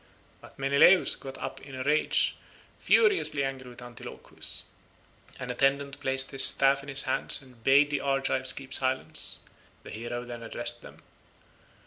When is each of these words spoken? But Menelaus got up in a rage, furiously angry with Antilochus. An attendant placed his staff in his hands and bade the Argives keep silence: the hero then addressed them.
But 0.41 0.57
Menelaus 0.57 1.15
got 1.15 1.37
up 1.37 1.61
in 1.61 1.75
a 1.75 1.83
rage, 1.83 2.35
furiously 2.79 3.43
angry 3.43 3.69
with 3.69 3.83
Antilochus. 3.83 4.63
An 5.39 5.51
attendant 5.51 5.99
placed 5.99 6.31
his 6.31 6.43
staff 6.43 6.81
in 6.81 6.89
his 6.89 7.03
hands 7.03 7.39
and 7.39 7.63
bade 7.63 7.91
the 7.91 8.01
Argives 8.01 8.51
keep 8.51 8.73
silence: 8.73 9.41
the 9.83 9.91
hero 9.91 10.25
then 10.25 10.41
addressed 10.41 10.81
them. 10.81 11.03